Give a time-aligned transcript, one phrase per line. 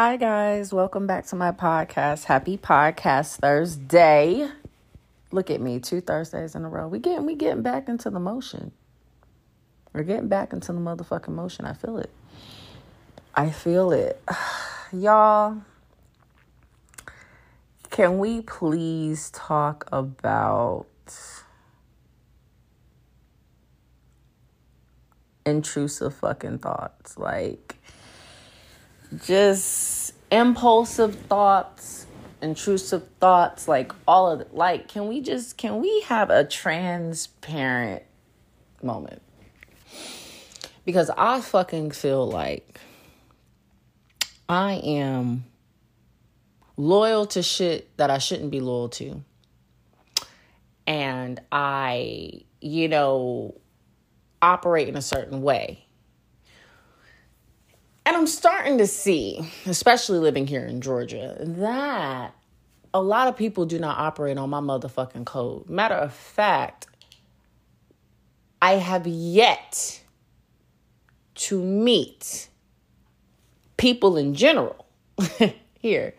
[0.00, 2.22] Hi guys, welcome back to my podcast.
[2.22, 4.48] Happy Podcast Thursday.
[5.32, 6.86] Look at me, two Thursdays in a row.
[6.86, 8.70] We getting we getting back into the motion.
[9.92, 11.64] We're getting back into the motherfucking motion.
[11.64, 12.10] I feel it.
[13.34, 14.22] I feel it.
[14.92, 15.62] Y'all,
[17.90, 20.86] can we please talk about
[25.44, 27.18] intrusive fucking thoughts?
[27.18, 27.77] Like
[29.16, 32.06] just impulsive thoughts,
[32.42, 34.54] intrusive thoughts, like all of it.
[34.54, 38.02] Like, can we just can we have a transparent
[38.82, 39.22] moment?
[40.84, 42.80] Because I fucking feel like
[44.48, 45.44] I am
[46.76, 49.22] loyal to shit that I shouldn't be loyal to.
[50.86, 53.60] And I, you know,
[54.40, 55.87] operate in a certain way
[58.08, 62.34] and I'm starting to see, especially living here in Georgia, that
[62.94, 65.68] a lot of people do not operate on my motherfucking code.
[65.68, 66.86] Matter of fact,
[68.62, 70.00] I have yet
[71.34, 72.48] to meet
[73.76, 74.86] people in general
[75.78, 76.14] here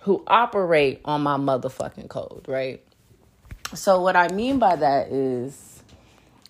[0.00, 2.84] who operate on my motherfucking code, right?
[3.72, 5.82] So, what I mean by that is,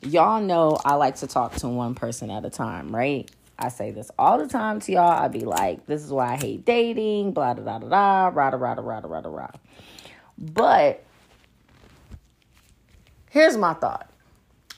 [0.02, 3.30] y'all know I like to talk to one person at a time, right?
[3.58, 5.10] I say this all the time to y'all.
[5.10, 8.50] I be like, this is why I hate dating, blah, da, da, da, da, rah,
[8.50, 9.50] da, rah, da, rah, da, rah, rah, rah.
[10.38, 11.04] But
[13.30, 14.10] here's my thought.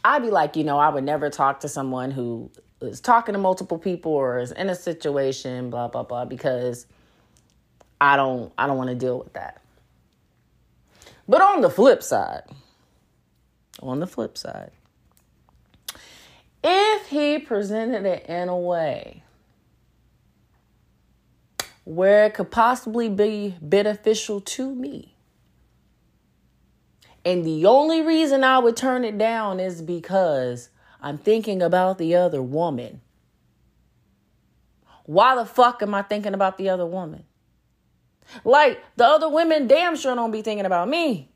[0.04, 3.38] I'd be like, you know, I would never talk to someone who is talking to
[3.38, 6.86] multiple people or is in a situation, blah, blah, blah, because
[8.00, 9.60] I don't I don't want to deal with that.
[11.28, 12.44] But on the flip side,
[13.82, 14.70] on the flip side,
[16.68, 19.22] if he presented it in a way
[21.84, 25.14] where it could possibly be beneficial to me.
[27.24, 30.68] And the only reason I would turn it down is because
[31.00, 33.00] I'm thinking about the other woman.
[35.04, 37.24] Why the fuck am I thinking about the other woman?
[38.44, 41.30] Like, the other women damn sure don't be thinking about me.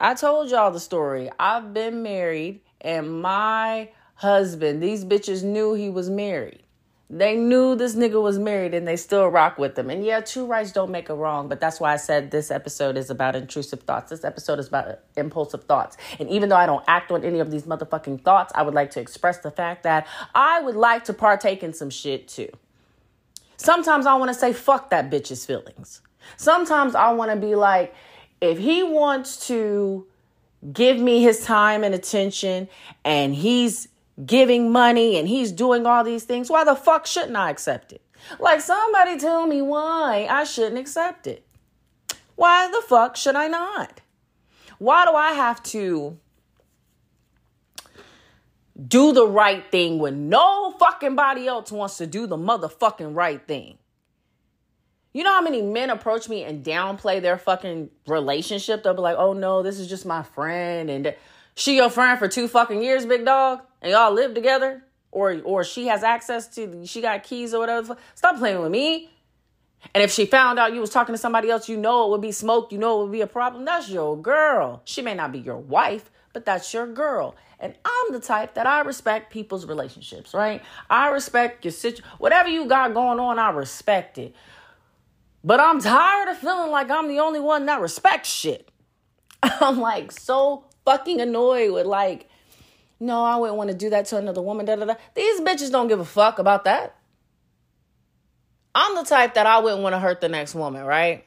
[0.00, 1.30] I told y'all the story.
[1.38, 4.82] I've been married, and my husband.
[4.82, 6.62] These bitches knew he was married.
[7.12, 9.90] They knew this nigga was married and they still rock with him.
[9.90, 12.96] And yeah, two rights don't make a wrong, but that's why I said this episode
[12.96, 14.08] is about intrusive thoughts.
[14.08, 15.98] This episode is about impulsive thoughts.
[16.18, 18.92] And even though I don't act on any of these motherfucking thoughts, I would like
[18.92, 22.48] to express the fact that I would like to partake in some shit too.
[23.58, 26.00] Sometimes I want to say, fuck that bitch's feelings.
[26.38, 27.94] Sometimes I want to be like,
[28.40, 30.06] if he wants to
[30.72, 32.68] give me his time and attention
[33.04, 33.88] and he's
[34.24, 38.02] giving money and he's doing all these things, why the fuck shouldn't I accept it?
[38.38, 41.46] Like, somebody tell me why I shouldn't accept it.
[42.36, 44.00] Why the fuck should I not?
[44.78, 46.18] Why do I have to
[48.88, 53.46] do the right thing when no fucking body else wants to do the motherfucking right
[53.46, 53.78] thing?
[55.12, 58.82] You know how many men approach me and downplay their fucking relationship?
[58.82, 60.88] They'll be like, oh no, this is just my friend.
[60.88, 61.14] And
[61.54, 65.64] she your friend for two fucking years, big dog, and y'all live together, or or
[65.64, 67.96] she has access to, she got keys or whatever.
[68.14, 69.10] Stop playing with me.
[69.94, 72.20] And if she found out you was talking to somebody else, you know it would
[72.20, 72.72] be smoke.
[72.72, 73.64] You know it would be a problem.
[73.64, 74.80] That's your girl.
[74.84, 77.34] She may not be your wife, but that's your girl.
[77.58, 80.62] And I'm the type that I respect people's relationships, right?
[80.88, 82.04] I respect your situation.
[82.18, 84.34] Whatever you got going on, I respect it.
[85.44, 88.68] But I'm tired of feeling like I'm the only one that respects shit.
[89.42, 92.28] I'm like so fucking annoyed with like,
[93.02, 94.64] no, I wouldn't want to do that to another woman.
[94.64, 94.94] Da, da, da.
[95.14, 96.96] These bitches don't give a fuck about that.
[98.76, 101.24] I'm the type that I wouldn't want to hurt the next woman, right?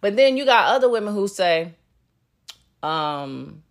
[0.00, 1.74] But then you got other women who say,
[2.82, 3.62] um,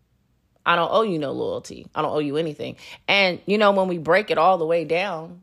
[0.67, 1.87] I don't owe you no loyalty.
[1.95, 2.75] I don't owe you anything.
[3.07, 5.41] And you know, when we break it all the way down,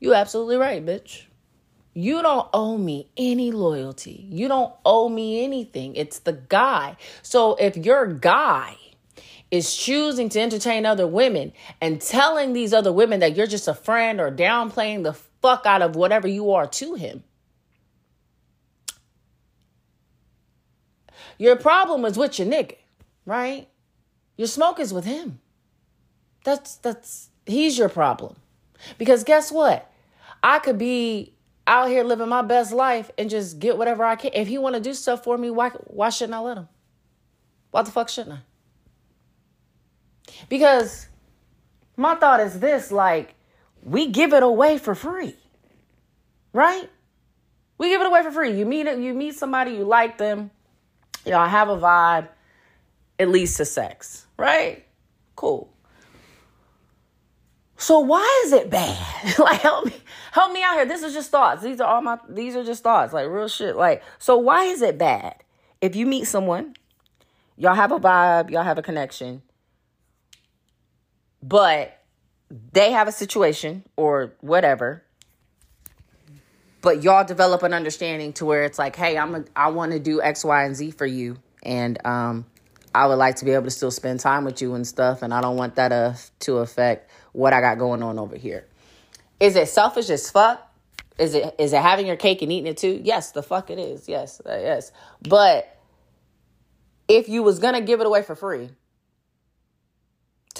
[0.00, 1.24] you absolutely right, bitch.
[1.92, 4.26] You don't owe me any loyalty.
[4.30, 5.96] You don't owe me anything.
[5.96, 6.96] It's the guy.
[7.20, 8.78] So if your guy
[9.52, 13.74] is choosing to entertain other women and telling these other women that you're just a
[13.74, 17.22] friend or downplaying the fuck out of whatever you are to him,
[21.38, 22.76] your problem is with your nigga,
[23.26, 23.68] right?
[24.38, 25.38] Your smoke is with him.
[26.44, 28.36] That's that's he's your problem.
[28.96, 29.92] Because guess what?
[30.42, 31.34] I could be
[31.66, 34.32] out here living my best life and just get whatever I can.
[34.34, 36.68] If he want to do stuff for me, why why shouldn't I let him?
[37.70, 38.51] Why the fuck shouldn't I?
[40.48, 41.08] Because
[41.96, 43.34] my thought is this like
[43.82, 45.36] we give it away for free.
[46.52, 46.88] Right?
[47.78, 48.56] We give it away for free.
[48.58, 50.50] You meet you meet somebody, you like them,
[51.24, 52.28] y'all have a vibe,
[53.18, 54.84] it leads to sex, right?
[55.34, 55.72] Cool.
[57.76, 58.96] So why is it bad?
[59.40, 59.96] like help me
[60.30, 60.86] help me out here.
[60.86, 61.64] This is just thoughts.
[61.64, 63.12] These are all my these are just thoughts.
[63.12, 63.74] Like real shit.
[63.74, 65.42] Like so why is it bad?
[65.80, 66.74] If you meet someone,
[67.56, 69.42] y'all have a vibe, y'all have a connection,
[71.42, 71.98] but
[72.72, 75.02] they have a situation or whatever,
[76.80, 79.98] but y'all develop an understanding to where it's like, hey, I'm a, I want to
[79.98, 82.46] do X, Y, and Z for you, and um,
[82.94, 85.32] I would like to be able to still spend time with you and stuff, and
[85.32, 88.66] I don't want that uh, to affect what I got going on over here.
[89.40, 90.68] Is it selfish as fuck?
[91.18, 93.00] Is it is it having your cake and eating it too?
[93.04, 94.08] Yes, the fuck it is.
[94.08, 94.92] Yes, uh, yes.
[95.28, 95.76] But
[97.06, 98.70] if you was gonna give it away for free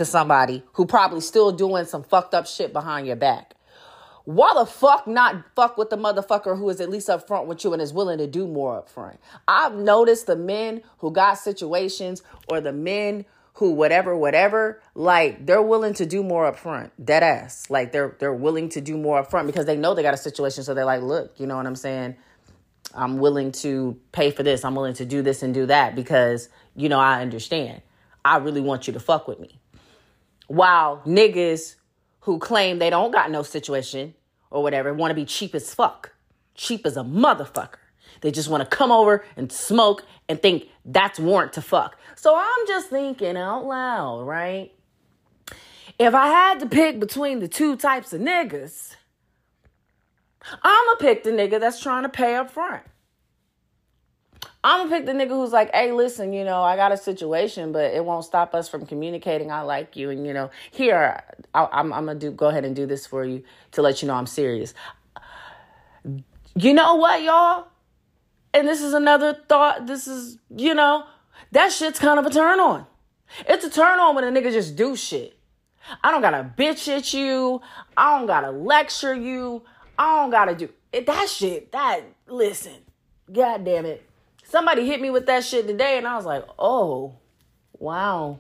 [0.02, 3.54] to somebody who probably still doing some fucked up shit behind your back,
[4.24, 7.72] why the fuck not fuck with the motherfucker who is at least upfront with you
[7.72, 9.18] and is willing to do more upfront?
[9.48, 15.62] I've noticed the men who got situations or the men who whatever whatever like they're
[15.62, 17.68] willing to do more up front dead ass.
[17.68, 20.18] Like they're they're willing to do more up front because they know they got a
[20.18, 22.16] situation so they're like look you know what i'm saying?
[22.94, 24.64] I'm willing to pay for this.
[24.64, 27.82] I'm willing to do this and do that because you know i understand.
[28.24, 29.61] I really want you to fuck with me
[30.48, 31.76] while niggas
[32.20, 34.14] who claim they don't got no situation
[34.50, 36.12] or whatever want to be cheap as fuck
[36.54, 37.78] cheap as a motherfucker
[38.22, 41.98] they just want to come over and smoke and think that's warrant to fuck.
[42.16, 44.72] So I'm just thinking out loud, right?
[45.98, 48.94] If I had to pick between the two types of niggas,
[50.62, 52.82] I'ma pick the nigga that's trying to pay up front.
[54.64, 57.72] I'm gonna pick the nigga who's like, hey, listen, you know, I got a situation,
[57.72, 59.50] but it won't stop us from communicating.
[59.50, 61.20] I like you, and you know, here
[61.52, 63.42] I, I'm, I'm gonna do go ahead and do this for you
[63.72, 64.72] to let you know I'm serious.
[66.54, 67.66] You know what, y'all?
[68.54, 69.86] And this is another thought.
[69.86, 71.06] This is, you know,
[71.50, 72.86] that shit's kind of a turn on.
[73.48, 75.36] It's a turn on when a nigga just do shit.
[76.04, 77.60] I don't gotta bitch at you.
[77.96, 79.62] I don't gotta lecture you.
[79.98, 81.06] I don't gotta do it.
[81.06, 82.76] That shit, that, listen,
[83.32, 84.06] god damn it.
[84.52, 87.16] Somebody hit me with that shit today and I was like, oh,
[87.78, 88.38] wow,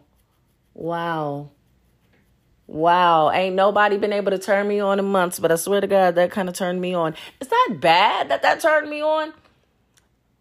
[0.74, 1.50] wow,
[2.68, 3.30] wow.
[3.30, 6.14] Ain't nobody been able to turn me on in months, but I swear to God,
[6.14, 7.14] that kind of turned me on.
[7.40, 9.32] Is that bad that that turned me on?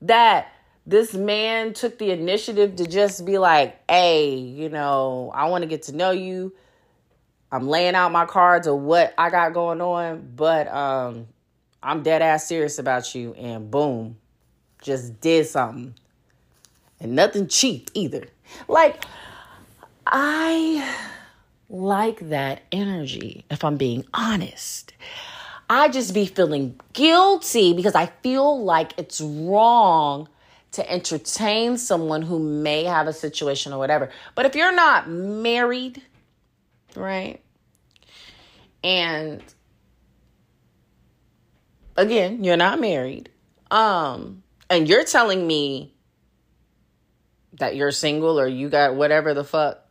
[0.01, 0.51] that
[0.85, 5.67] this man took the initiative to just be like, hey, you know, I want to
[5.67, 6.53] get to know you.
[7.51, 11.27] I'm laying out my cards of what I got going on, but um,
[11.83, 13.33] I'm dead ass serious about you.
[13.33, 14.17] And boom,
[14.81, 15.95] just did something.
[16.99, 18.27] And nothing cheap either.
[18.67, 19.03] Like,
[20.05, 20.95] I
[21.69, 24.93] like that energy, if I'm being honest.
[25.69, 30.27] I just be feeling guilty because I feel like it's wrong
[30.73, 34.09] to entertain someone who may have a situation or whatever.
[34.35, 36.01] But if you're not married,
[36.95, 37.41] right?
[38.83, 39.41] And
[41.95, 43.29] again, you're not married.
[43.69, 44.40] Um
[44.71, 45.93] and you're telling me
[47.59, 49.85] that you're single or you got whatever the fuck.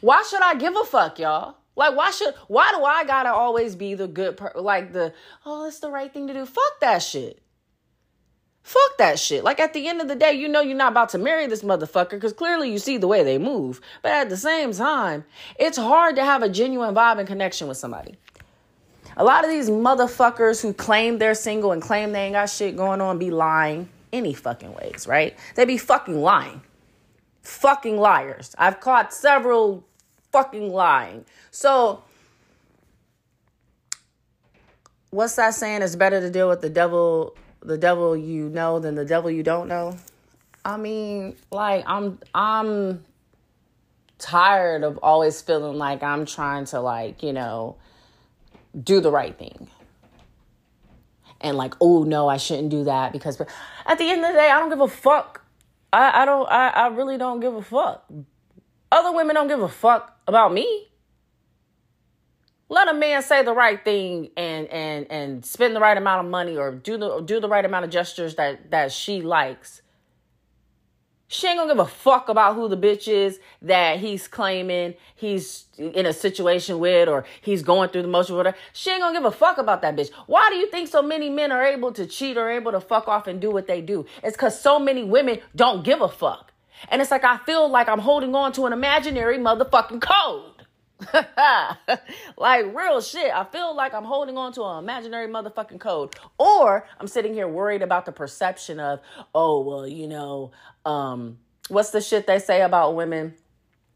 [0.00, 1.56] Why should I give a fuck, y'all?
[1.76, 5.14] Like, why should, why do I gotta always be the good, per- like the,
[5.46, 6.44] oh, it's the right thing to do?
[6.44, 7.40] Fuck that shit.
[8.64, 9.44] Fuck that shit.
[9.44, 11.62] Like, at the end of the day, you know you're not about to marry this
[11.62, 13.80] motherfucker because clearly you see the way they move.
[14.02, 15.24] But at the same time,
[15.58, 18.16] it's hard to have a genuine vibe and connection with somebody.
[19.20, 22.74] A lot of these motherfuckers who claim they're single and claim they ain't got shit
[22.74, 25.36] going on be lying any fucking ways, right?
[25.56, 26.62] They be fucking lying.
[27.42, 28.54] Fucking liars.
[28.56, 29.84] I've caught several
[30.32, 31.26] fucking lying.
[31.50, 32.02] So,
[35.10, 35.82] what's that saying?
[35.82, 39.42] It's better to deal with the devil, the devil you know, than the devil you
[39.42, 39.98] don't know.
[40.64, 43.04] I mean, like I'm, I'm
[44.16, 47.76] tired of always feeling like I'm trying to like, you know,
[48.78, 49.68] do the right thing.
[51.40, 54.50] And like, oh no, I shouldn't do that because at the end of the day,
[54.50, 55.42] I don't give a fuck.
[55.92, 58.04] I, I don't I, I really don't give a fuck.
[58.92, 60.88] Other women don't give a fuck about me.
[62.68, 66.30] Let a man say the right thing and and and spend the right amount of
[66.30, 69.82] money or do the do the right amount of gestures that that she likes.
[71.32, 75.66] She ain't gonna give a fuck about who the bitch is that he's claiming he's
[75.78, 78.54] in a situation with or he's going through the motion with her.
[78.72, 80.10] She ain't gonna give a fuck about that bitch.
[80.26, 83.06] Why do you think so many men are able to cheat or able to fuck
[83.06, 84.06] off and do what they do?
[84.24, 86.52] It's because so many women don't give a fuck.
[86.88, 90.49] And it's like I feel like I'm holding on to an imaginary motherfucking code.
[92.36, 93.32] like real shit.
[93.32, 96.14] I feel like I'm holding on to an imaginary motherfucking code.
[96.38, 99.00] Or I'm sitting here worried about the perception of,
[99.34, 100.52] oh, well, you know,
[100.84, 101.38] um,
[101.68, 103.34] what's the shit they say about women?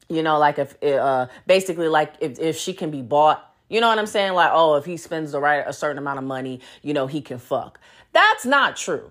[0.08, 3.88] You know, like if uh basically like if if she can be bought, you know
[3.88, 4.34] what I'm saying?
[4.34, 7.22] Like, oh, if he spends the right a certain amount of money, you know, he
[7.22, 7.80] can fuck.
[8.12, 9.10] That's not true.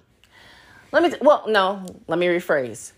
[0.91, 2.91] Let me t- well, no, let me rephrase.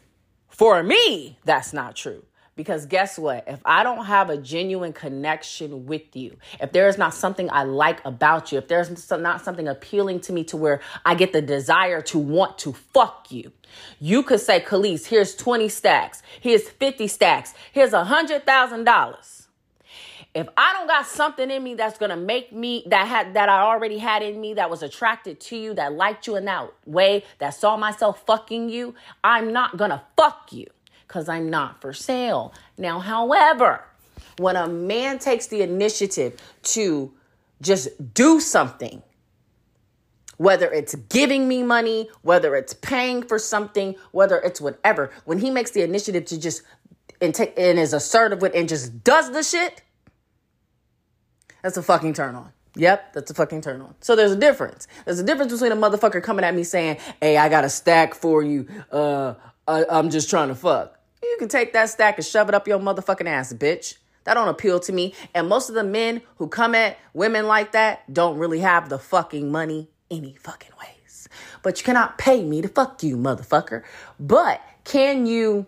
[0.49, 2.23] For me, that's not true.
[2.55, 3.43] Because guess what?
[3.47, 7.63] If I don't have a genuine connection with you, if there is not something I
[7.63, 11.41] like about you, if there's not something appealing to me to where I get the
[11.41, 13.51] desire to want to fuck you,
[13.99, 19.41] you could say, Kalise, here's 20 stacks, here's 50 stacks, here's a $100,000
[20.33, 23.61] if I don't got something in me that's gonna make me that had that I
[23.61, 27.23] already had in me that was attracted to you, that liked you in that way,
[27.39, 30.67] that saw myself fucking you, I'm not gonna fuck you
[31.07, 32.53] because I'm not for sale.
[32.77, 33.83] Now, however,
[34.37, 37.11] when a man takes the initiative to
[37.61, 39.01] just do something,
[40.37, 45.49] whether it's giving me money, whether it's paying for something, whether it's whatever, when he
[45.49, 46.61] makes the initiative to just
[47.21, 49.81] and, take, and is assertive with and just does the shit,
[51.63, 52.51] that's a fucking turn on.
[52.75, 53.95] Yep, that's a fucking turn on.
[54.01, 54.87] So there's a difference.
[55.05, 58.13] There's a difference between a motherfucker coming at me saying, "Hey, I got a stack
[58.13, 58.67] for you.
[58.91, 59.35] Uh,
[59.65, 60.94] I, I'm just trying to fuck."
[61.31, 63.95] You can take that stack and shove it up your motherfucking ass, bitch.
[64.23, 65.13] That don't appeal to me.
[65.33, 68.97] And most of the men who come at women like that don't really have the
[68.97, 71.27] fucking money any fucking ways.
[71.61, 73.83] But you cannot pay me to fuck you, motherfucker.
[74.19, 75.65] But can you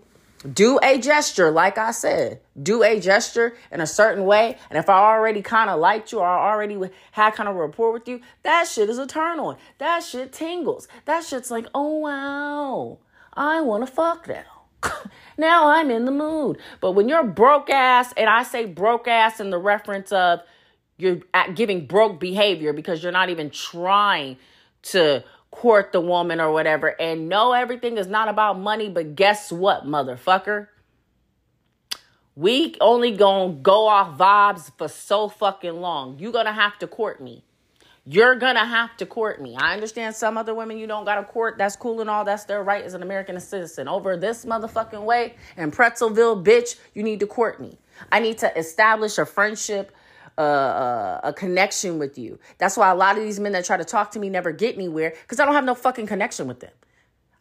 [0.53, 4.57] do a gesture, like I said, do a gesture in a certain way.
[4.69, 6.79] And if I already kind of liked you or I already
[7.11, 9.57] had kind of rapport with you, that shit is a turn on.
[9.79, 10.87] That shit tingles.
[11.05, 12.99] That shit's like, oh wow,
[13.33, 14.56] I want to fuck now.
[15.37, 16.57] now I'm in the mood.
[16.81, 20.41] But when you're broke ass, and I say broke ass in the reference of
[20.97, 21.19] you're
[21.53, 24.37] giving broke behavior because you're not even trying
[24.83, 26.99] to court the woman or whatever.
[26.99, 30.67] And no, everything is not about money, but guess what, motherfucker?
[32.35, 36.19] We only gonna go off vibes for so fucking long.
[36.19, 37.43] You gonna have to court me.
[38.09, 39.57] You're gonna have to court me.
[39.57, 41.57] I understand some other women you don't gotta court.
[41.57, 42.23] That's cool and all.
[42.23, 43.89] That's their right as an American citizen.
[43.89, 47.77] Over this motherfucking way in Pretzelville, bitch, you need to court me.
[48.09, 49.91] I need to establish a friendship,
[50.37, 52.39] uh, uh, a connection with you.
[52.59, 54.75] That's why a lot of these men that try to talk to me never get
[54.75, 56.71] anywhere because I don't have no fucking connection with them.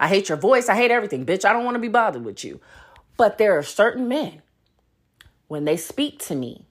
[0.00, 0.68] I hate your voice.
[0.68, 1.44] I hate everything, bitch.
[1.44, 2.60] I don't want to be bothered with you.
[3.16, 4.42] But there are certain men
[5.46, 6.64] when they speak to me,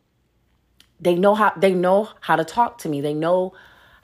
[1.00, 3.00] they know how they know how to talk to me.
[3.00, 3.54] They know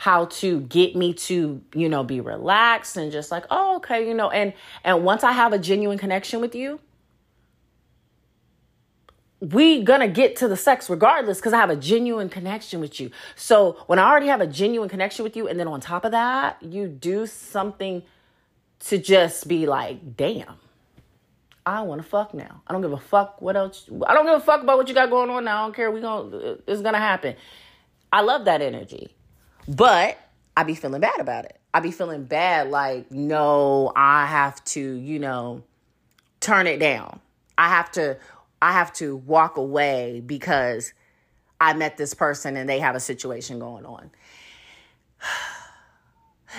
[0.01, 4.15] how to get me to you know be relaxed and just like oh okay you
[4.15, 4.51] know and
[4.83, 6.79] and once i have a genuine connection with you
[9.39, 13.11] we gonna get to the sex regardless because i have a genuine connection with you
[13.35, 16.11] so when i already have a genuine connection with you and then on top of
[16.11, 18.01] that you do something
[18.79, 20.55] to just be like damn
[21.63, 22.63] I want to fuck now.
[22.65, 23.87] I don't give a fuck what else.
[24.07, 25.61] I don't give a fuck about what you got going on now.
[25.61, 25.91] I don't care.
[25.91, 27.35] We gonna it's gonna happen.
[28.11, 29.13] I love that energy.
[29.67, 30.17] But
[30.55, 31.59] I be feeling bad about it.
[31.73, 35.63] I be feeling bad like, no, I have to, you know,
[36.39, 37.19] turn it down.
[37.57, 38.17] I have to
[38.61, 40.93] I have to walk away because
[41.59, 44.11] I met this person and they have a situation going on.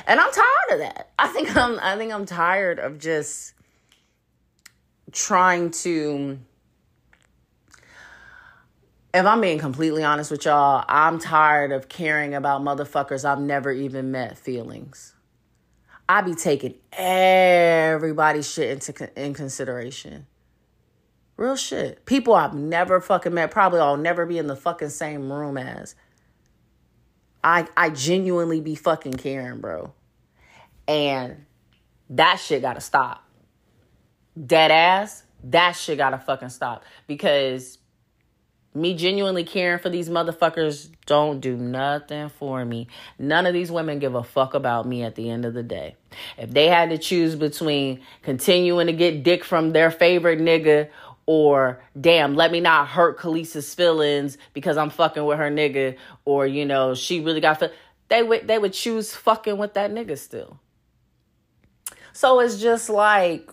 [0.06, 1.10] And I'm tired of that.
[1.18, 3.52] I think I'm I think I'm tired of just
[5.12, 6.38] trying to
[9.14, 13.70] if I'm being completely honest with y'all, I'm tired of caring about motherfuckers I've never
[13.70, 15.14] even met feelings.
[16.08, 20.26] I be taking everybody's shit into in consideration.
[21.36, 22.04] Real shit.
[22.06, 25.94] People I've never fucking met, probably I'll never be in the fucking same room as.
[27.44, 29.92] I I genuinely be fucking caring, bro.
[30.88, 31.44] And
[32.10, 33.24] that shit gotta stop.
[34.46, 36.84] Dead ass, that shit gotta fucking stop.
[37.06, 37.78] Because
[38.74, 42.88] me genuinely caring for these motherfuckers don't do nothing for me.
[43.18, 45.96] None of these women give a fuck about me at the end of the day.
[46.38, 50.88] If they had to choose between continuing to get dick from their favorite nigga
[51.26, 56.46] or damn, let me not hurt Kalise's feelings because I'm fucking with her nigga or
[56.46, 57.62] you know, she really got
[58.08, 60.58] they would they would choose fucking with that nigga still.
[62.12, 63.50] So it's just like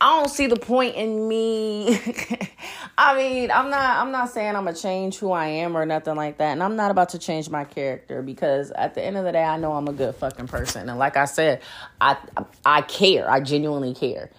[0.00, 2.00] I don't see the point in me.
[2.98, 6.16] I mean, I'm not I'm not saying I'm gonna change who I am or nothing
[6.16, 6.52] like that.
[6.52, 9.44] And I'm not about to change my character because at the end of the day
[9.44, 10.88] I know I'm a good fucking person.
[10.88, 11.60] And like I said,
[12.00, 12.16] I
[12.64, 13.30] I care.
[13.30, 14.30] I genuinely care.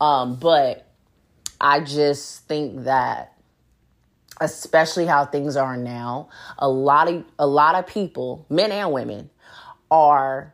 [0.00, 0.86] Um, but
[1.60, 3.32] I just think that
[4.40, 9.30] especially how things are now, a lot of a lot of people, men and women,
[9.90, 10.52] are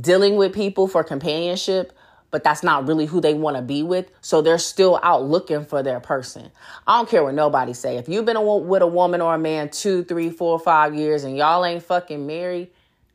[0.00, 1.92] dealing with people for companionship,
[2.30, 4.10] but that's not really who they want to be with.
[4.20, 6.50] So they're still out looking for their person.
[6.86, 7.96] I don't care what nobody say.
[7.96, 11.24] If you've been a, with a woman or a man two, three, four, five years
[11.24, 12.70] and y'all ain't fucking married,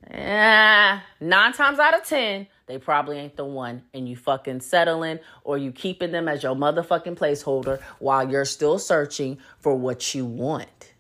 [0.10, 5.20] eh, nine times out of ten, they probably ain't the one and you fucking settling
[5.44, 10.26] or you keeping them as your motherfucking placeholder while you're still searching for what you
[10.26, 10.94] want.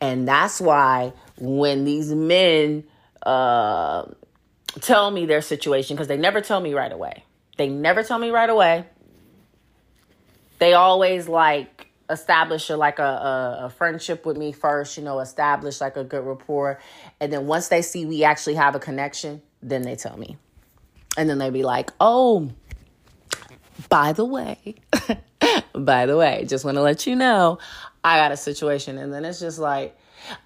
[0.00, 2.84] And that's why when these men
[3.24, 4.06] uh,
[4.80, 7.24] tell me their situation, because they never tell me right away.
[7.58, 8.86] They never tell me right away.
[10.58, 15.18] They always like establish a, like a, a, a, friendship with me first, you know,
[15.20, 16.78] establish like a good rapport.
[17.20, 20.36] And then once they see we actually have a connection, then they tell me.
[21.16, 22.50] And then they'd be like, oh,
[23.88, 24.76] by the way,
[25.74, 27.58] by the way, just want to let you know,
[28.04, 28.98] I got a situation.
[28.98, 29.96] And then it's just like,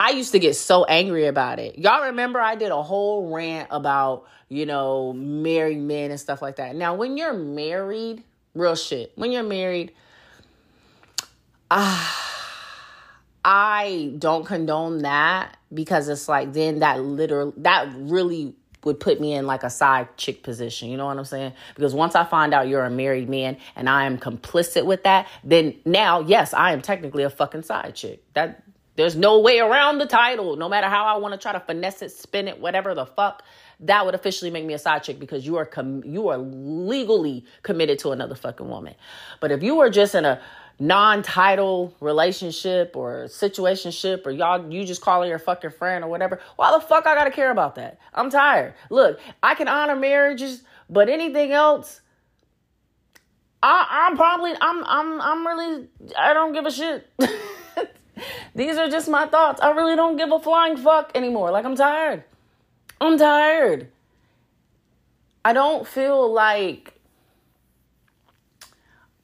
[0.00, 1.78] I used to get so angry about it.
[1.78, 6.56] Y'all remember I did a whole rant about, you know, married men and stuff like
[6.56, 6.74] that.
[6.74, 8.22] Now, when you're married,
[8.54, 9.92] real shit, when you're married,
[11.70, 12.22] ah.
[13.48, 19.34] I don't condone that because it's like then that literally that really would put me
[19.34, 20.88] in like a side chick position.
[20.88, 21.52] You know what I'm saying?
[21.74, 25.26] Because once I find out you're a married man and I am complicit with that,
[25.42, 28.22] then now, yes, I am technically a fucking side chick.
[28.34, 28.62] That
[28.96, 30.56] there's no way around the title.
[30.56, 33.42] No matter how I want to try to finesse it, spin it, whatever the fuck,
[33.80, 37.44] that would officially make me a side chick because you are com- you are legally
[37.62, 38.94] committed to another fucking woman.
[39.40, 40.40] But if you are just in a
[40.78, 46.70] non-title relationship or situationship or y'all you just calling your fucking friend or whatever why
[46.72, 47.98] the fuck i gotta care about that?
[48.12, 48.74] I'm tired.
[48.90, 52.02] Look i can honor marriages but anything else
[53.62, 57.10] I, i'm probably i'm i'm i'm really i don't give a shit.
[58.54, 59.60] These are just my thoughts.
[59.60, 61.50] I really don't give a flying fuck anymore.
[61.50, 62.24] Like i'm tired.
[63.00, 63.88] I'm tired.
[65.42, 66.95] I don't feel like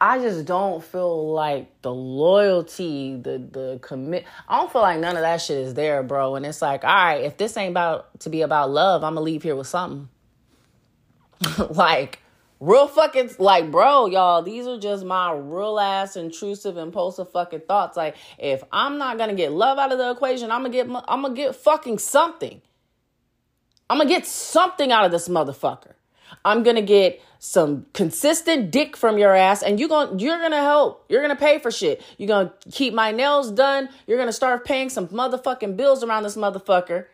[0.02, 4.24] I just don't feel like the loyalty, the the commit.
[4.48, 6.34] I don't feel like none of that shit is there, bro.
[6.34, 9.20] And it's like, all right, if this ain't about to be about love, I'm gonna
[9.20, 10.08] leave here with something.
[11.70, 12.18] like
[12.58, 14.42] real fucking like, bro, y'all.
[14.42, 17.96] These are just my real ass intrusive, impulsive fucking thoughts.
[17.96, 21.22] Like, if I'm not gonna get love out of the equation, I'm gonna get I'm
[21.22, 22.60] gonna get fucking something.
[23.88, 25.92] I'm gonna get something out of this motherfucker.
[26.44, 31.04] I'm gonna get some consistent dick from your ass, and you going you're gonna help.
[31.08, 32.02] You're gonna pay for shit.
[32.18, 33.88] You're gonna keep my nails done.
[34.06, 37.06] You're gonna start paying some motherfucking bills around this motherfucker.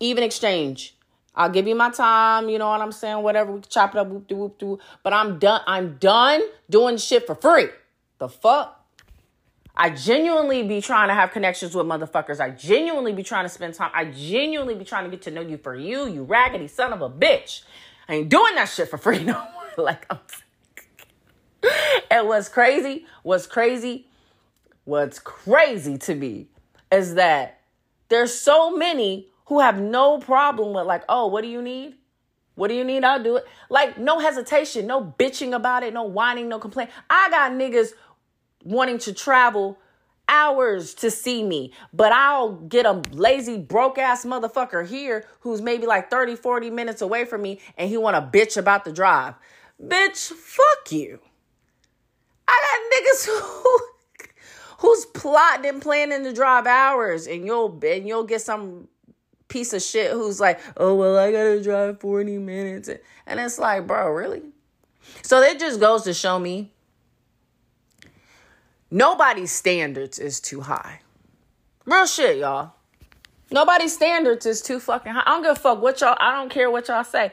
[0.00, 0.96] Even exchange.
[1.36, 3.22] I'll give you my time, you know what I'm saying?
[3.22, 5.62] Whatever, we can chop it up, whoop de whoop de But I'm done.
[5.66, 7.68] I'm done doing shit for free.
[8.18, 8.73] The fuck?
[9.76, 12.40] I genuinely be trying to have connections with motherfuckers.
[12.40, 13.90] I genuinely be trying to spend time.
[13.92, 17.02] I genuinely be trying to get to know you for you, you raggedy son of
[17.02, 17.62] a bitch.
[18.08, 19.84] I ain't doing that shit for free no more.
[19.84, 20.18] like I'm
[22.10, 24.06] and what's crazy, what's crazy,
[24.84, 26.48] what's crazy to me
[26.92, 27.60] is that
[28.08, 31.96] there's so many who have no problem with like, oh, what do you need?
[32.54, 33.02] What do you need?
[33.02, 33.46] I'll do it.
[33.68, 36.90] Like, no hesitation, no bitching about it, no whining, no complaint.
[37.10, 37.90] I got niggas
[38.64, 39.78] wanting to travel
[40.28, 45.86] hours to see me, but I'll get a lazy broke ass motherfucker here who's maybe
[45.86, 49.34] like 30, 40 minutes away from me and he want to bitch about the drive.
[49.82, 51.20] Bitch, fuck you.
[52.48, 52.60] I
[52.92, 53.26] got niggas
[53.62, 53.78] who
[54.78, 58.88] who's plotting and planning to drive hours and you'll and you'll get some
[59.48, 62.90] piece of shit who's like, "Oh, well, I got to drive 40 minutes."
[63.26, 64.42] And it's like, "Bro, really?"
[65.22, 66.73] So that just goes to show me
[68.94, 71.00] Nobody's standards is too high.
[71.84, 72.74] Real shit, y'all.
[73.50, 75.24] Nobody's standards is too fucking high.
[75.26, 77.32] I don't give a fuck what y'all, I don't care what y'all say.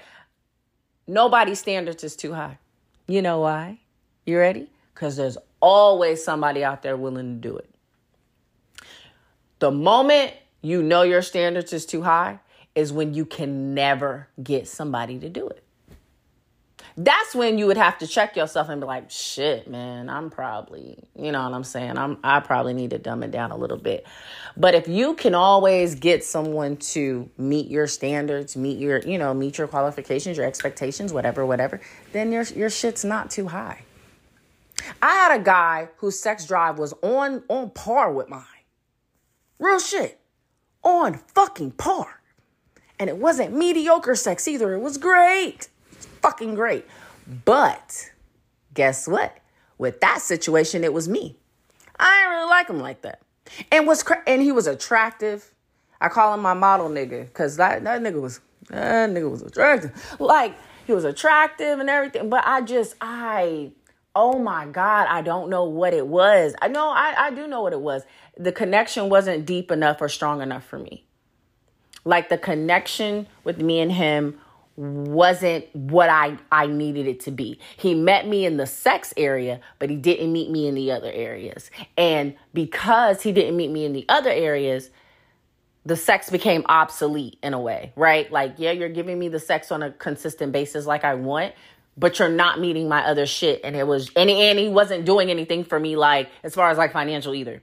[1.06, 2.58] Nobody's standards is too high.
[3.06, 3.78] You know why?
[4.26, 4.72] You ready?
[4.96, 7.70] Because there's always somebody out there willing to do it.
[9.60, 12.40] The moment you know your standards is too high
[12.74, 15.64] is when you can never get somebody to do it
[17.06, 20.98] that's when you would have to check yourself and be like, shit, man, I'm probably,
[21.16, 21.98] you know what I'm saying?
[21.98, 24.06] I'm I probably need to dumb it down a little bit.
[24.58, 29.34] But if you can always get someone to meet your standards, meet your, you know,
[29.34, 33.84] meet your qualifications, your expectations, whatever, whatever, then your your shit's not too high.
[35.02, 38.44] I had a guy whose sex drive was on on par with mine.
[39.60, 40.20] Real shit.
[40.84, 42.22] On fucking par.
[43.00, 44.74] And it wasn't mediocre sex either.
[44.74, 45.70] It was great
[46.22, 46.86] fucking great.
[47.46, 48.12] But
[48.74, 49.38] guess what?
[49.78, 51.38] With that situation, it was me.
[52.00, 53.22] I didn't really like him like that.
[53.72, 55.54] And was cra- and he was attractive.
[56.00, 60.16] I call him my model nigga because that, that nigga was that nigga was attractive.
[60.20, 60.56] Like
[60.88, 62.30] he was attractive and everything.
[62.30, 63.72] But I just I
[64.16, 66.54] oh my God, I don't know what it was.
[66.62, 68.04] I know I, I do know what it was.
[68.38, 71.06] The connection wasn't deep enough or strong enough for me.
[72.04, 74.40] Like the connection with me and him
[74.76, 77.60] wasn't what I, I needed it to be.
[77.78, 81.12] He met me in the sex area, but he didn't meet me in the other
[81.12, 81.70] areas.
[81.98, 84.90] And because he didn't meet me in the other areas,
[85.86, 88.32] the sex became obsolete in a way, right?
[88.32, 91.54] Like, yeah, you're giving me the sex on a consistent basis like I want,
[91.98, 93.62] but you're not meeting my other shit.
[93.64, 96.78] And it was, and, and he wasn't doing anything for me, like, as far as
[96.78, 97.62] like financial either.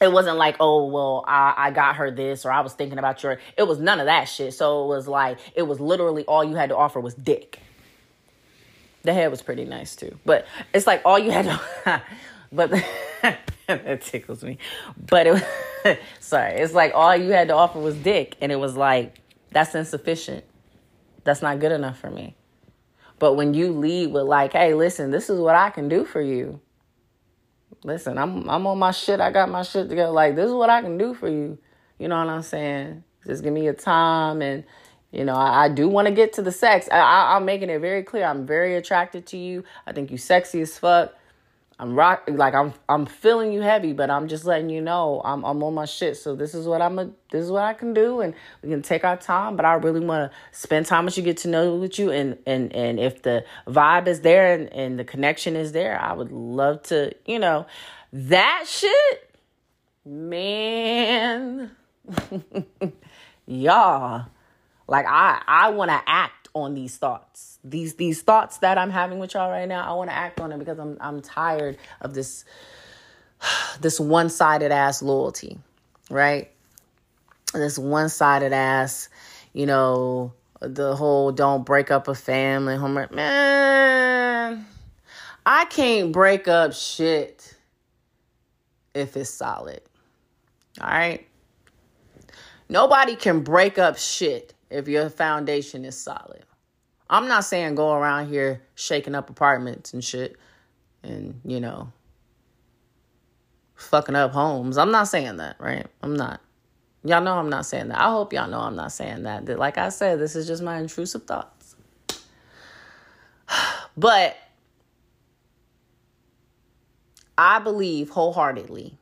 [0.00, 3.22] It wasn't like, oh, well, I, I got her this or I was thinking about
[3.22, 4.54] your, it was none of that shit.
[4.54, 7.58] So it was like, it was literally all you had to offer was dick.
[9.02, 10.18] The head was pretty nice too.
[10.24, 12.02] But it's like all you had to,
[12.52, 12.70] but
[13.66, 14.58] that tickles me.
[15.08, 15.42] But it was,
[16.20, 18.36] sorry, it's like all you had to offer was dick.
[18.40, 19.16] And it was like,
[19.50, 20.44] that's insufficient.
[21.24, 22.36] That's not good enough for me.
[23.18, 26.20] But when you lead with like, hey, listen, this is what I can do for
[26.20, 26.60] you.
[27.84, 29.20] Listen, I'm I'm on my shit.
[29.20, 30.12] I got my shit together.
[30.12, 31.58] Like, this is what I can do for you.
[31.98, 33.04] You know what I'm saying?
[33.26, 34.64] Just give me your time and
[35.12, 36.88] you know, I, I do want to get to the sex.
[36.92, 38.24] I, I, I'm making it very clear.
[38.24, 39.64] I'm very attracted to you.
[39.86, 41.14] I think you sexy as fuck.
[41.80, 45.44] I'm rock like I'm I'm feeling you heavy, but I'm just letting you know I'm
[45.44, 46.16] I'm on my shit.
[46.16, 48.82] So this is what I'm a this is what I can do and we can
[48.82, 51.76] take our time, but I really want to spend time with you, get to know
[51.76, 55.70] with you and and and if the vibe is there and, and the connection is
[55.70, 57.66] there, I would love to, you know,
[58.12, 59.36] that shit
[60.04, 61.70] man.
[63.46, 64.26] Y'all
[64.88, 69.18] like I I want to act on these thoughts these these thoughts that I'm having
[69.18, 72.14] with y'all right now, I want to act on it because I'm I'm tired of
[72.14, 72.44] this
[73.80, 75.58] this one-sided ass loyalty,
[76.10, 76.50] right?
[77.54, 79.08] This one-sided ass,
[79.52, 83.14] you know, the whole don't break up a family, homework.
[83.14, 84.66] Man,
[85.46, 87.56] I can't break up shit
[88.94, 89.80] if it's solid.
[90.80, 91.26] All right?
[92.68, 96.44] Nobody can break up shit if your foundation is solid.
[97.10, 100.36] I'm not saying go around here shaking up apartments and shit
[101.02, 101.92] and, you know,
[103.74, 104.76] fucking up homes.
[104.76, 105.86] I'm not saying that, right?
[106.02, 106.40] I'm not.
[107.04, 107.98] Y'all know I'm not saying that.
[107.98, 109.46] I hope y'all know I'm not saying that.
[109.46, 111.76] That like I said, this is just my intrusive thoughts.
[113.96, 114.36] But
[117.36, 118.96] I believe wholeheartedly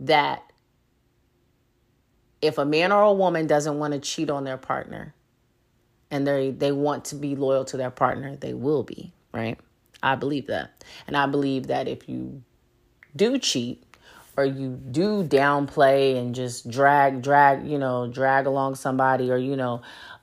[0.00, 0.52] that
[2.42, 5.13] if a man or a woman doesn't want to cheat on their partner,
[6.10, 9.58] and they they want to be loyal to their partner, they will be, right?
[10.02, 10.84] I believe that.
[11.06, 12.42] And I believe that if you
[13.16, 13.82] do cheat
[14.36, 19.56] or you do downplay and just drag drag, you know, drag along somebody or you
[19.56, 19.82] know,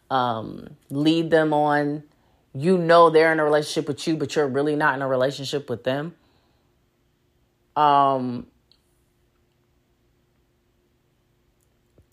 [0.09, 2.03] um lead them on
[2.53, 5.69] you know they're in a relationship with you but you're really not in a relationship
[5.69, 6.13] with them.
[7.75, 8.47] Um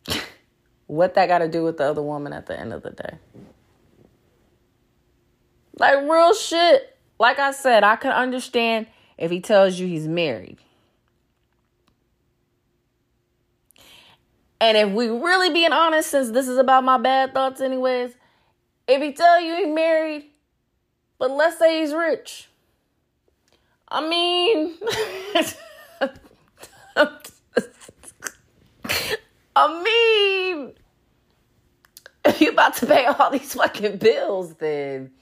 [0.86, 3.18] what that got to do with the other woman at the end of the day?
[5.78, 6.96] Like real shit.
[7.18, 8.86] Like I said, I can understand
[9.16, 10.58] if he tells you he's married.
[14.60, 18.12] And if we really being honest, since this is about my bad thoughts anyways,
[18.88, 20.24] if he tell you he's married,
[21.18, 22.48] but let's say he's rich.
[23.88, 24.74] I mean,
[29.56, 30.72] I mean,
[32.40, 35.12] you about to pay all these fucking bills, then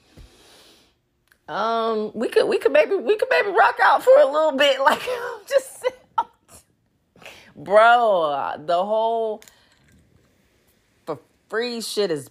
[1.47, 4.79] um, we could we could maybe we could maybe rock out for a little bit.
[4.87, 5.85] Like I'm just
[7.55, 9.41] bro, the whole
[11.05, 12.29] for free shit is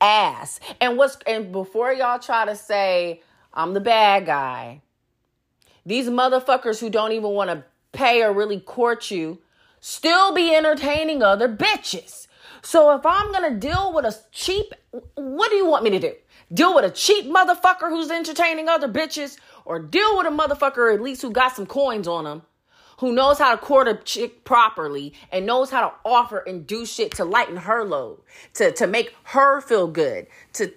[0.00, 0.60] ass.
[0.80, 4.82] And what's and before y'all try to say I'm the bad guy,
[5.84, 9.38] these motherfuckers who don't even want to pay or really court you
[9.80, 12.26] still be entertaining other bitches.
[12.62, 14.74] So if I'm gonna deal with a cheap,
[15.14, 16.12] what do you want me to do?
[16.52, 21.00] Deal with a cheap motherfucker who's entertaining other bitches, or deal with a motherfucker at
[21.00, 22.42] least who got some coins on him,
[22.98, 26.84] who knows how to court a chick properly and knows how to offer and do
[26.84, 28.18] shit to lighten her load,
[28.54, 30.72] to to make her feel good, to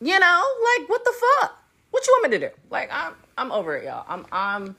[0.00, 0.44] you know,
[0.78, 1.58] like what the fuck?
[1.90, 2.54] What you want me to do?
[2.70, 4.04] Like I'm I'm over it, y'all.
[4.08, 4.76] I'm I'm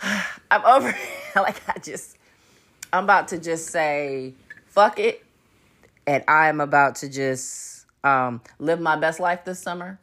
[0.50, 0.96] I'm over it.
[1.36, 2.16] like I just
[2.92, 4.34] I'm about to just say
[4.66, 5.24] fuck it
[6.06, 7.75] and I'm about to just
[8.06, 9.98] um, live my best life this summer.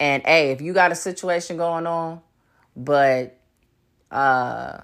[0.00, 2.20] And hey, if you got a situation going on,
[2.76, 3.38] but
[4.10, 4.78] uh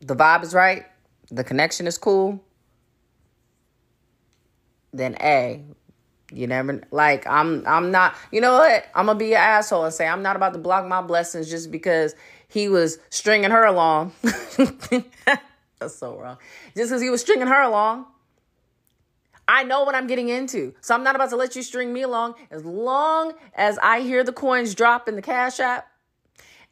[0.00, 0.84] the vibe is right,
[1.30, 2.42] the connection is cool,
[4.92, 5.64] then A,
[6.32, 8.86] you never like I'm I'm not you know what?
[8.94, 11.70] I'm gonna be an asshole and say I'm not about to block my blessings just
[11.70, 12.14] because
[12.48, 14.12] he was stringing her along.
[15.78, 16.38] That's so wrong.
[16.76, 18.06] Just because he was stringing her along.
[19.48, 20.74] I know what I'm getting into.
[20.80, 22.34] So I'm not about to let you string me along.
[22.50, 25.88] As long as I hear the coins drop in the Cash App,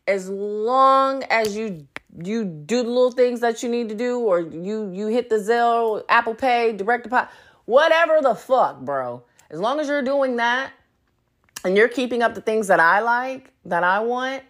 [0.06, 1.87] as long as you
[2.22, 5.37] you do the little things that you need to do, or you you hit the
[5.37, 7.28] Zelle, Apple Pay, direct deposit,
[7.64, 9.22] whatever the fuck, bro.
[9.50, 10.72] As long as you're doing that
[11.64, 14.42] and you're keeping up the things that I like, that I want,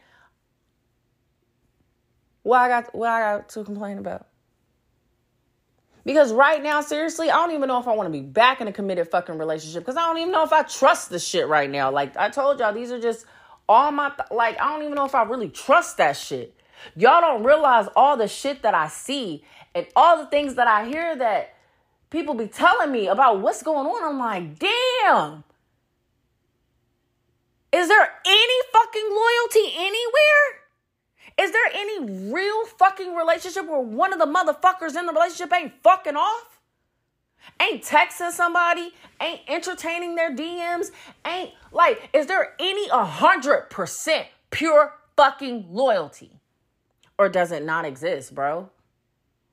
[2.42, 4.26] what I got what I got to complain about?
[6.04, 8.68] Because right now, seriously, I don't even know if I want to be back in
[8.68, 11.70] a committed fucking relationship because I don't even know if I trust the shit right
[11.70, 11.90] now.
[11.90, 13.24] Like I told y'all, these are just
[13.68, 16.54] all my th- like I don't even know if I really trust that shit.
[16.94, 20.86] Y'all don't realize all the shit that I see and all the things that I
[20.86, 21.54] hear that
[22.10, 24.04] people be telling me about what's going on.
[24.04, 25.44] I'm like, damn.
[27.72, 30.63] Is there any fucking loyalty anywhere?
[31.38, 35.73] Is there any real fucking relationship where one of the motherfuckers in the relationship ain't
[35.83, 36.61] fucking off?
[37.61, 40.90] Ain't texting somebody, ain't entertaining their DMs,
[41.27, 46.40] ain't like, is there any 100% pure fucking loyalty?
[47.18, 48.70] Or does it not exist, bro?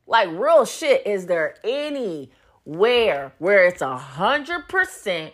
[0.08, 5.32] Like, real shit, is there anywhere where it's 100%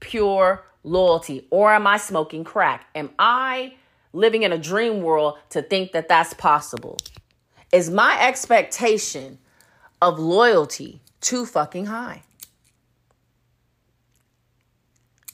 [0.00, 1.46] pure loyalty?
[1.50, 2.86] Or am I smoking crack?
[2.94, 3.74] Am I
[4.12, 6.96] living in a dream world to think that that's possible.
[7.72, 9.38] Is my expectation
[10.00, 12.22] of loyalty too fucking high?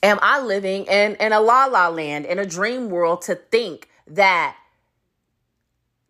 [0.03, 3.89] Am I living in, in a la la land, in a dream world to think
[4.07, 4.55] that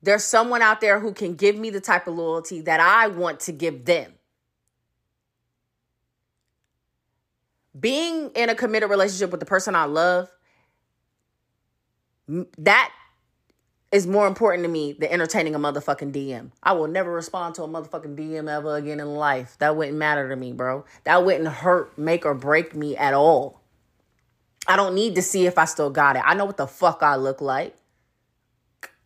[0.02, 3.40] there's someone out there who can give me the type of loyalty that I want
[3.42, 4.14] to give them?
[7.80, 10.30] Being in a committed relationship with the person I love
[12.28, 12.92] that
[13.92, 16.52] is more important to me than entertaining a motherfucking DM.
[16.62, 19.56] I will never respond to a motherfucking DM ever again in life.
[19.60, 20.86] That wouldn't matter to me, bro.
[21.06, 23.62] That wouldn't hurt, make or break me at all.
[24.68, 26.24] I don't need to see if I still got it.
[26.26, 27.76] I know what the fuck I look like.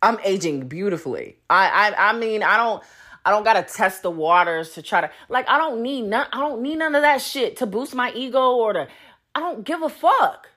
[0.02, 1.36] I'm aging beautifully.
[1.50, 2.82] I I I mean, I don't
[3.24, 6.40] I don't gotta test the waters to try to like I don't need none I
[6.40, 8.88] don't need none of that shit to boost my ego or to
[9.34, 10.48] I don't give a fuck.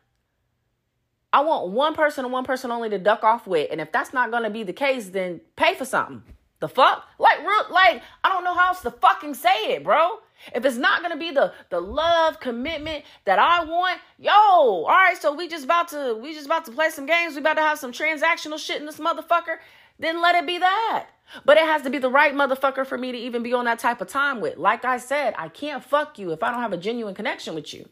[1.33, 3.69] I want one person and one person only to duck off with.
[3.71, 6.21] And if that's not gonna be the case, then pay for something.
[6.59, 7.05] The fuck?
[7.17, 10.19] Like real like I don't know how else to fucking say it, bro.
[10.53, 15.19] If it's not gonna be the the love commitment that I want, yo, all right,
[15.19, 17.61] so we just about to we just about to play some games, we about to
[17.61, 19.57] have some transactional shit in this motherfucker,
[19.99, 21.07] then let it be that.
[21.45, 23.79] But it has to be the right motherfucker for me to even be on that
[23.79, 24.57] type of time with.
[24.57, 27.73] Like I said, I can't fuck you if I don't have a genuine connection with
[27.73, 27.89] you.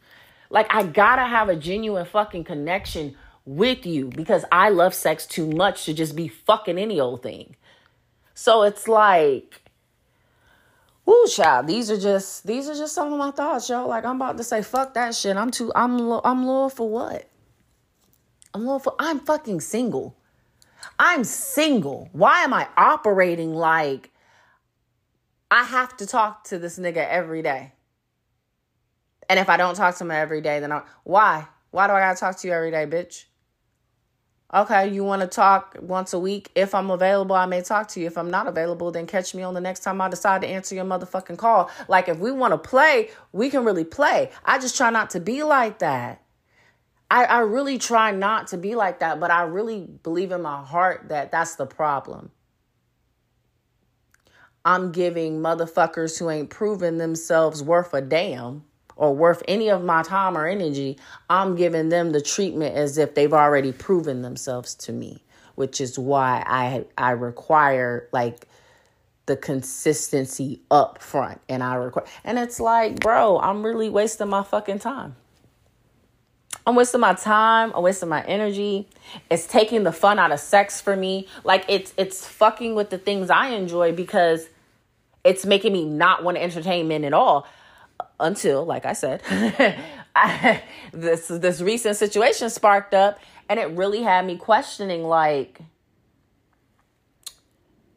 [0.50, 5.48] Like I gotta have a genuine fucking connection with you because I love sex too
[5.48, 7.56] much to just be fucking any old thing.
[8.34, 9.62] So it's like,
[11.06, 11.68] whoo, child.
[11.68, 13.88] These are just these are just some of my thoughts, yo.
[13.88, 15.38] Like I'm about to say, fuck that shit.
[15.38, 15.72] I'm too.
[15.76, 17.30] I'm I'm loyal for what?
[18.54, 18.96] I'm loyal for.
[19.00, 20.18] I'm fucking single.
[20.98, 22.10] I'm single.
[22.12, 24.12] Why am I operating like
[25.50, 27.74] I have to talk to this nigga every day?
[29.30, 31.48] And if I don't talk to him every day, then I why?
[31.72, 33.26] Why do I gotta talk to you every day, bitch?
[34.54, 36.52] Okay, you want to talk once a week?
[36.56, 38.08] If I'm available, I may talk to you.
[38.08, 40.76] If I'm not available, then catch me on the next time I decide to answer
[40.76, 41.70] your motherfucking call.
[41.88, 44.30] Like, if we want to play, we can really play.
[44.44, 46.22] I just try not to be like that.
[47.10, 50.62] I, I really try not to be like that, but I really believe in my
[50.62, 52.32] heart that that's the problem.
[54.66, 60.04] I'm giving motherfuckers who ain't proven themselves worth a damn or worth any of my
[60.04, 60.98] time or energy,
[61.30, 65.24] I'm giving them the treatment as if they've already proven themselves to me,
[65.56, 68.48] which is why I I require like
[69.26, 74.44] the consistency up front and I require and it's like, bro, I'm really wasting my
[74.44, 75.16] fucking time.
[76.66, 78.88] I'm wasting my time, I'm wasting my energy.
[79.30, 81.28] It's taking the fun out of sex for me.
[81.44, 84.48] Like it's it's fucking with the things I enjoy because
[85.24, 87.48] it's making me not want to entertain men at all
[88.22, 89.22] until, like I said,
[90.16, 90.62] I,
[90.94, 95.04] this this recent situation sparked up, and it really had me questioning.
[95.04, 95.60] Like,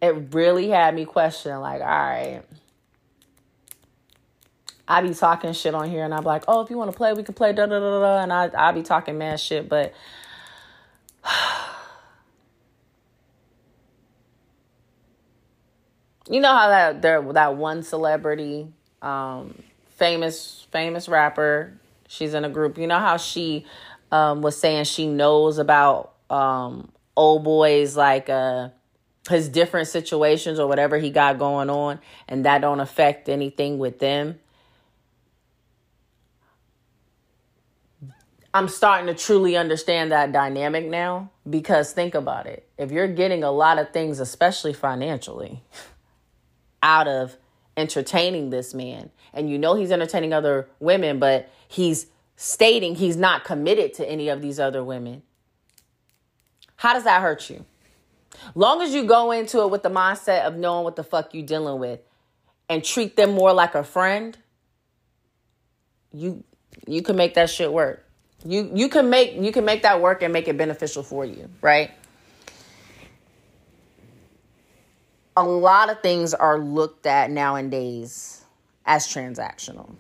[0.01, 1.59] it really had me questioning.
[1.59, 2.43] Like, all right.
[4.87, 7.13] I be talking shit on here, and I'm like, oh, if you want to play,
[7.15, 9.95] we can play, da da da da, and I I be talking mad shit, but
[16.29, 18.69] you know how that there that one celebrity,
[19.01, 19.63] um,
[20.05, 21.73] famous famous rapper,
[22.09, 22.77] she's in a group.
[22.77, 23.65] You know how she
[24.13, 28.69] um, was saying she knows about um, old boys like uh,
[29.31, 33.99] his different situations or whatever he got going on, and that don't affect anything with
[33.99, 34.39] them.
[38.53, 42.69] I'm starting to truly understand that dynamic now because think about it.
[42.77, 45.63] If you're getting a lot of things, especially financially,
[46.83, 47.39] out of
[47.75, 53.45] entertaining this man, and you know he's entertaining other women, but he's stating he's not
[53.45, 55.23] committed to any of these other women,
[56.77, 57.65] how does that hurt you?
[58.55, 61.47] Long as you go into it with the mindset of knowing what the fuck you're
[61.47, 62.01] dealing with
[62.69, 64.37] and treat them more like a friend,
[66.13, 66.43] you
[66.87, 68.05] you can make that shit work.
[68.45, 71.49] You you can make you can make that work and make it beneficial for you,
[71.61, 71.93] right?
[75.37, 78.44] A lot of things are looked at nowadays
[78.87, 79.91] as transactional.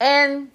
[0.00, 0.50] And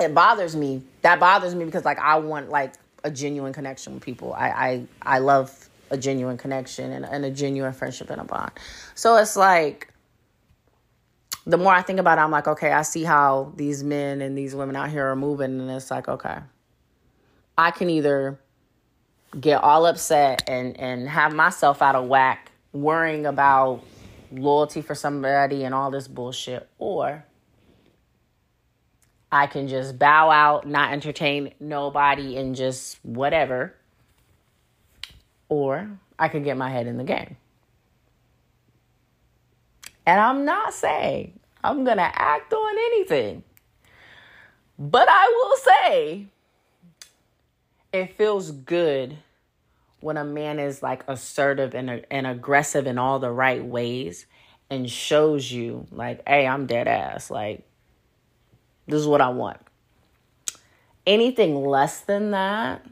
[0.00, 0.82] it bothers me.
[1.02, 2.74] That bothers me because like I want like
[3.04, 4.32] a genuine connection with people.
[4.32, 8.52] I I, I love a genuine connection and, and a genuine friendship and a bond.
[8.94, 9.92] So it's like
[11.46, 14.36] the more I think about it, I'm like, okay, I see how these men and
[14.36, 16.38] these women out here are moving, and it's like, okay,
[17.56, 18.38] I can either
[19.40, 23.82] get all upset and and have myself out of whack, worrying about
[24.32, 27.24] loyalty for somebody and all this bullshit, or
[29.30, 33.74] I can just bow out, not entertain nobody, and just whatever.
[35.48, 37.36] Or I could get my head in the game.
[40.06, 43.42] And I'm not saying I'm going to act on anything.
[44.78, 46.26] But I will say,
[47.92, 49.18] it feels good
[50.00, 54.26] when a man is like assertive and, and aggressive in all the right ways
[54.70, 57.30] and shows you, like, hey, I'm dead ass.
[57.30, 57.64] Like,
[58.86, 59.58] this is what I want.
[61.06, 62.86] Anything less than that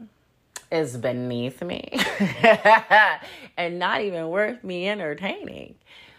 [0.71, 1.97] is beneath me
[3.57, 5.75] and not even worth me entertaining.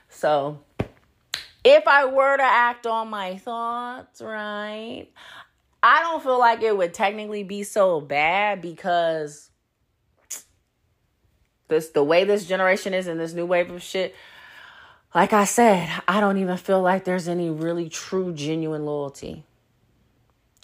[0.08, 0.60] So,
[1.64, 5.08] if I were to act on my thoughts, right,
[5.82, 9.50] I don't feel like it would technically be so bad because
[11.68, 14.14] this the way this generation is and this new wave of shit.
[15.14, 19.44] Like I said, I don't even feel like there's any really true genuine loyalty.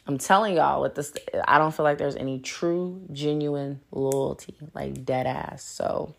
[0.06, 1.14] I'm telling y'all with this
[1.48, 5.62] I don't feel like there's any true genuine loyalty, like dead ass.
[5.62, 6.14] So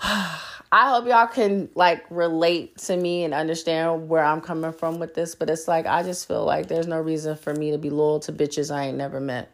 [0.70, 5.14] I hope y'all can like relate to me and understand where I'm coming from with
[5.14, 7.90] this, but it's like I just feel like there's no reason for me to be
[7.90, 9.50] loyal to bitches I ain't never met.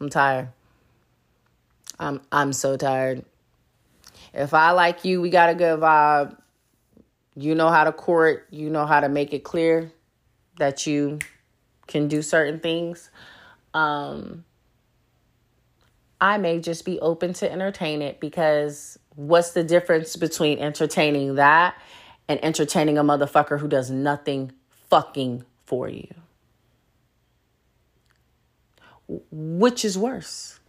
[0.00, 0.48] I'm tired.
[2.00, 3.24] I'm I'm so tired.
[4.32, 6.36] If I like you, we got a good vibe.
[7.36, 9.92] You know how to court, you know how to make it clear
[10.58, 11.18] that you
[11.86, 13.10] can do certain things.
[13.74, 14.44] Um
[16.20, 21.74] I may just be open to entertain it because what's the difference between entertaining that
[22.28, 24.52] and entertaining a motherfucker who does nothing
[24.88, 26.08] fucking for you?
[29.30, 30.59] Which is worse?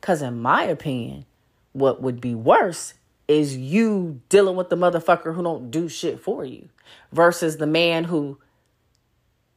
[0.00, 1.26] Because, in my opinion,
[1.72, 2.94] what would be worse
[3.28, 6.68] is you dealing with the motherfucker who don't do shit for you
[7.12, 8.38] versus the man who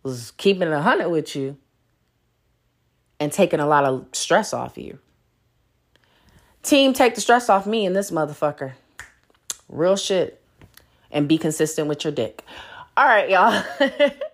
[0.03, 1.57] was keeping it a hundred with you
[3.19, 4.99] and taking a lot of stress off you.
[6.61, 8.73] Team, take the stress off me and this motherfucker.
[9.69, 10.39] Real shit.
[11.09, 12.43] And be consistent with your dick.
[12.95, 13.63] All right, y'all.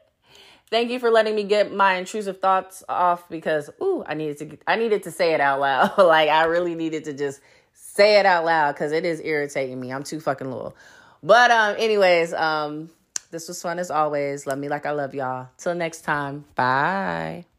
[0.71, 4.57] Thank you for letting me get my intrusive thoughts off because ooh, I needed to
[4.67, 5.97] I needed to say it out loud.
[5.97, 7.41] like I really needed to just
[7.73, 9.91] say it out loud cuz it is irritating me.
[9.91, 10.75] I'm too fucking loyal.
[11.23, 12.89] But um anyways, um
[13.31, 14.45] this was fun as always.
[14.45, 15.49] Love me like I love y'all.
[15.57, 16.45] Till next time.
[16.55, 17.49] Bye.